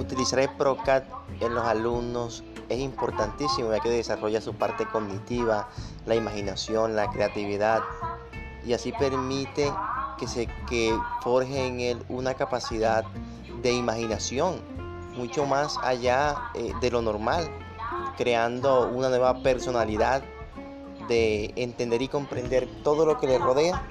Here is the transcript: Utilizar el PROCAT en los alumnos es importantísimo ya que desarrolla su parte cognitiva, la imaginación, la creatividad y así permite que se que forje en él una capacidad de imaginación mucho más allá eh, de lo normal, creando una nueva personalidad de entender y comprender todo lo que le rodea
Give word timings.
Utilizar 0.00 0.38
el 0.38 0.48
PROCAT 0.56 1.04
en 1.40 1.54
los 1.54 1.64
alumnos 1.66 2.42
es 2.70 2.78
importantísimo 2.78 3.70
ya 3.70 3.80
que 3.80 3.90
desarrolla 3.90 4.40
su 4.40 4.54
parte 4.54 4.86
cognitiva, 4.86 5.68
la 6.06 6.14
imaginación, 6.14 6.96
la 6.96 7.10
creatividad 7.10 7.82
y 8.64 8.72
así 8.72 8.92
permite 8.92 9.70
que 10.18 10.26
se 10.26 10.46
que 10.68 10.98
forje 11.20 11.66
en 11.66 11.80
él 11.80 12.02
una 12.08 12.32
capacidad 12.32 13.04
de 13.62 13.72
imaginación 13.74 14.62
mucho 15.16 15.44
más 15.44 15.76
allá 15.82 16.50
eh, 16.54 16.72
de 16.80 16.90
lo 16.90 17.02
normal, 17.02 17.50
creando 18.16 18.88
una 18.88 19.10
nueva 19.10 19.42
personalidad 19.42 20.22
de 21.08 21.52
entender 21.56 22.00
y 22.00 22.08
comprender 22.08 22.66
todo 22.82 23.04
lo 23.04 23.18
que 23.18 23.26
le 23.26 23.38
rodea 23.38 23.86